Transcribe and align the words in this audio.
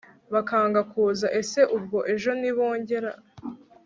bakanga 0.33 0.79
kuza! 0.91 1.27
ese 1.41 1.59
ubwo 1.77 1.97
ejo 2.13 2.31
nibongera 2.39 3.11